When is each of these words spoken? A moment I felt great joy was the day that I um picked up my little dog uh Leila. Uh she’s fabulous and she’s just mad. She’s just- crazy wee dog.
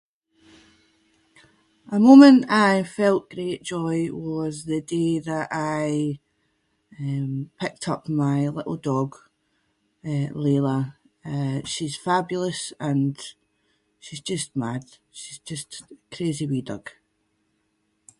A 1.91 1.99
moment 1.99 2.45
I 2.49 2.81
felt 2.81 3.29
great 3.29 3.61
joy 3.61 4.11
was 4.11 4.53
the 4.65 4.81
day 4.81 5.19
that 5.19 5.47
I 5.51 6.17
um 6.99 7.51
picked 7.59 7.87
up 7.87 8.09
my 8.09 8.39
little 8.47 8.77
dog 8.91 9.09
uh 10.11 10.27
Leila. 10.43 10.79
Uh 11.35 11.57
she’s 11.71 11.95
fabulous 12.07 12.61
and 12.89 13.15
she’s 14.03 14.21
just 14.31 14.49
mad. 14.63 14.83
She’s 15.19 15.39
just- 15.49 15.83
crazy 16.15 16.45
wee 16.51 16.65
dog. 16.71 16.85